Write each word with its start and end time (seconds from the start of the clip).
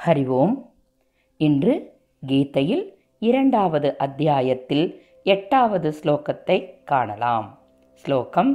ஹரி 0.00 0.24
ஓம் 0.38 0.54
இன்று 1.40 1.74
கீதையில் 2.22 2.86
இரண்டாவது 3.22 3.98
அத்தியாயத்தில் 3.98 4.86
எட்டாவது 5.26 5.90
ஸ்லோகத்தை 5.98 6.58
காணலாம் 6.84 7.58
ஸ்லோகம் 8.04 8.52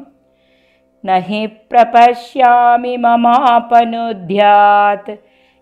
நஹி 1.03 1.43
பிரபஷ்யாமி 1.69 2.95
மமாபனுத்யாத் 3.05 5.11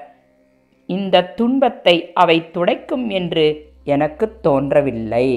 இந்த 0.92 1.24
துன்பத்தை 1.36 1.96
அவை 2.12 2.38
துடைக்கும் 2.50 3.06
என்று 3.10 3.46
எனக்கு 3.84 4.26
தோன்றவில்லை. 4.40 5.28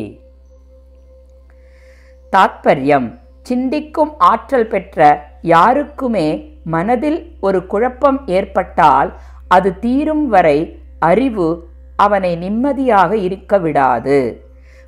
தாத்பரியம். 2.31 3.07
சிந்திக்கும் 3.41 4.13
ஆற்றல் 4.17 4.67
பெற்ற 4.67 4.99
யாருக்குமே 5.41 6.27
மனதில் 6.63 7.19
ஒரு 7.39 7.59
குழப்பம் 7.65 8.19
ஏற்பட்டால் 8.27 9.09
அது 9.47 9.69
தீரும் 9.79 10.27
வரை 10.27 10.57
அறிவு 10.99 11.47
அவனை 11.95 12.31
நிம்மதியாக 12.35 13.11
இருக்க 13.17 13.57
விடாது. 13.57 14.17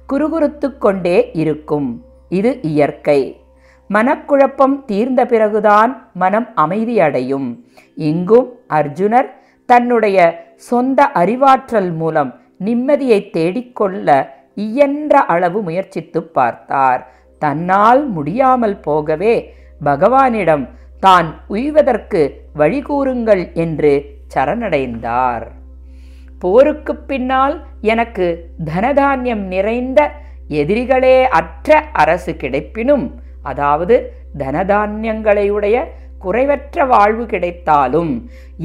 குறுகுறுத்து 0.09 0.67
கொண்டே 0.77 1.17
இருக்கும். 1.33 1.89
இது 2.29 2.51
இயற்கை. 2.61 3.19
மனக்குழப்பம் 3.89 4.75
தீர்ந்த 4.85 5.21
பிறகுதான் 5.25 5.91
மனம் 6.13 6.47
அமைதியடையும். 6.55 7.47
இங்கும் 7.95 8.49
அர்ஜுனர் 8.69 9.29
தன்னுடைய 9.65 10.17
சொந்த 10.57 10.99
அறிவாற்றல் 11.11 11.91
மூலம் 11.93 12.31
நிம்மதியை 12.65 13.19
தேடிக்கொள்ள 13.29 14.07
இயன்ற 14.55 15.13
அளவு 15.25 15.59
முயற்சித்து 15.61 16.19
பார்த்தார். 16.37 17.01
தன்னால் 17.41 18.01
முடியாமல் 18.07 18.77
போகவே 18.79 19.33
பகவானிடம் 19.81 20.65
தான் 21.03 21.27
உய்வதற்கு 21.47 22.21
வழிகூறுங்கள் 22.57 23.43
என்று 23.53 23.93
சரணடைந்தார். 24.33 25.45
போருக்கு 26.41 26.93
பின்னால் 27.09 27.55
எனக்கு 27.81 28.25
தனதானியம் 28.65 29.43
நிறைந்த 29.47 29.99
எதிரிகளே 30.61 31.17
அற்ற 31.39 31.79
அரசு 31.93 32.31
கிடைப்பினும் 32.35 33.05
அதாவது 33.41 33.95
தனதானியங்களையுடைய 34.37 35.77
குறைவற்ற 36.23 36.85
வாழ்வு 36.93 37.25
கிடைத்தாலும் 37.33 38.11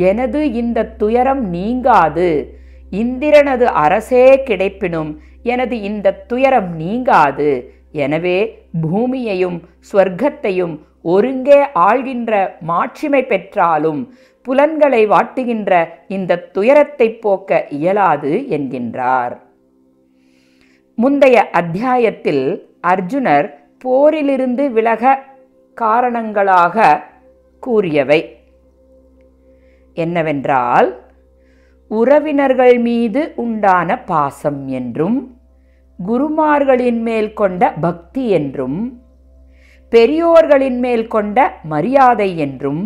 எனது 0.08 0.40
இந்த 0.62 0.88
துயரம் 1.02 1.42
நீங்காது. 1.56 2.30
இந்திரனது 3.02 3.66
அரசே 3.84 4.26
கிடைப்பினும் 4.48 5.10
எனது 5.52 5.76
இந்த 5.90 6.16
துயரம் 6.30 6.70
நீங்காது. 6.82 7.50
எனவே 8.04 8.38
பூமியையும் 8.82 9.58
ஸ்வர்க்கத்தையும் 9.88 10.74
ஒருங்கே 11.14 11.60
ஆள்கின்ற 11.86 12.32
மாட்சிமை 12.70 13.22
பெற்றாலும் 13.30 14.02
புலன்களை 14.46 15.00
வாட்டுகின்ற 15.12 15.72
இந்த 16.16 16.38
துயரத்தை 16.56 17.08
போக்க 17.24 17.50
இயலாது 17.78 18.32
என்கின்றார். 18.56 19.34
முந்தைய 20.98 21.36
அத்தியாயத்தில் 21.60 22.44
அர்ஜுனர் 22.92 23.48
போரிலிருந்து 23.84 24.64
விலக 24.76 25.12
காரணங்களாக 25.76 26.76
கூறியவை. 27.62 28.20
என்னவென்றால் 29.96 30.88
உறவினர்கள் 31.90 32.76
மீது 32.78 33.22
உண்டான 33.36 33.96
பாசம் 34.04 34.60
என்றும் 34.78 35.18
குருமார்களின் 35.98 37.00
மேல் 37.02 37.30
கொண்ட 37.32 37.62
பக்தி 37.80 38.24
என்றும் 38.38 38.78
பெரியோர்களின் 39.92 40.78
மேல் 40.78 41.06
கொண்ட 41.06 41.38
மரியாதை 41.68 42.28
என்றும் 42.38 42.82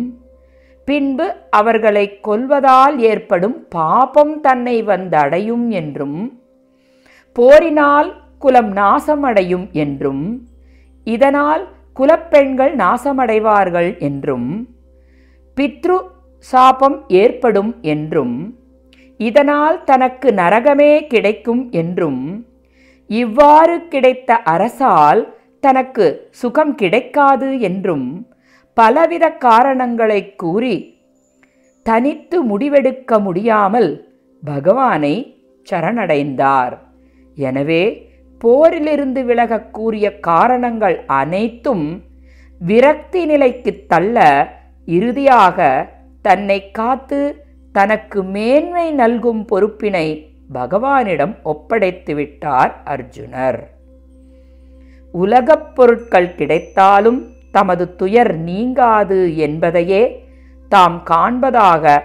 பின்பு 0.87 1.25
அவர்களை 1.49 2.05
கொல்வதால் 2.21 2.97
ஏற்படும் 3.11 3.55
பாபம் 3.69 4.35
தன்னை 4.39 4.75
வந்தடையும் 4.83 5.65
என்றும் 5.79 6.19
போரினால் 7.35 8.09
குலம் 8.39 8.71
நாசமடையும் 8.73 9.65
என்றும் 9.75 10.23
இதனால் 11.07 11.63
குலப்பெண்கள் 11.97 12.75
நாசமடைவார்கள் 12.75 13.97
என்றும் 13.97 14.67
பித்ரு 15.57 15.97
சாபம் 16.39 17.03
ஏற்படும் 17.07 17.75
என்றும் 17.81 18.57
இதனால் 19.17 19.83
தனக்கு 19.83 20.29
நரகமே 20.31 21.07
கிடைக்கும் 21.07 21.71
என்றும் 21.71 22.21
இவ்வாறு 23.07 23.87
கிடைத்த 23.87 24.37
அரசால் 24.37 25.35
தனக்கு 25.59 26.27
சுகம் 26.31 26.75
கிடைக்காது 26.75 27.59
என்றும் 27.59 28.27
பலவித 28.73 29.31
காரணங்களை 29.31 30.35
கூறி 30.35 30.75
தனித்து 31.83 32.37
முடிவெடுக்க 32.43 33.19
முடியாமல் 33.19 33.89
பகவானை 34.43 35.15
சரணடைந்தார். 35.67 36.77
எனவே 37.37 38.06
போரிலிருந்து 38.43 39.25
விலக 39.25 39.61
கூறிய 39.61 40.19
காரணங்கள் 40.19 41.05
அனைத்தும் 41.07 42.03
விரக்தி 42.61 43.25
நிலைக்கு 43.25 43.83
தள்ள 43.87 44.47
இறுதியாக 44.85 45.87
தன்னை 46.21 46.71
காத்து 46.71 47.45
தனக்கு 47.71 48.23
மேன்மை 48.23 48.93
நல்கும் 48.93 49.45
பொறுப்பினை 49.51 50.07
பகவானிடம் 50.53 51.33
ஒப்படைத்து 51.43 52.15
விட்டார் 52.15 52.81
அர்ஜுனர். 52.85 53.59
உலகப் 55.13 55.75
பொருட்கள் 55.75 56.35
கிடைத்தாலும் 56.35 57.19
தமது 57.51 57.95
துயர் 57.95 58.37
நீங்காது 58.37 59.35
என்பதையே 59.37 60.23
தாம் 60.69 61.03
காண்பதாக 61.05 62.01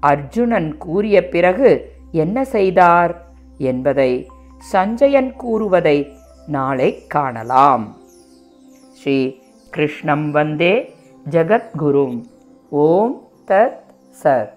அர்ஜுனன் 0.00 0.76
கூறிய 0.76 1.28
பிறகு 1.28 1.70
என்ன 2.12 2.44
செய்தார் 2.44 3.12
என்பதை 3.58 4.28
சஞ்சயன் 4.58 5.36
கூறுவதை 5.36 6.16
நாளை 6.46 7.06
காணலாம். 7.06 7.96
ஸ்ரீ 8.92 9.38
கிருஷ்ணம் 9.70 10.30
வந்தே 10.30 10.94
ஜகத்குரும். 11.30 12.24
ஓம் 12.68 13.28
தத் 13.46 13.78
சத். 14.22 14.55